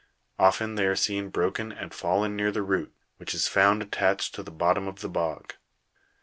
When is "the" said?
2.51-2.63, 4.41-4.49, 5.01-5.09